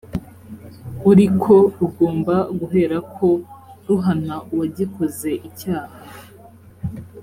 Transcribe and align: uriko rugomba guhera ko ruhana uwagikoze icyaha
uriko 1.09 1.55
rugomba 1.77 2.35
guhera 2.59 2.97
ko 3.15 3.27
ruhana 3.85 4.35
uwagikoze 4.51 5.29
icyaha 5.47 5.95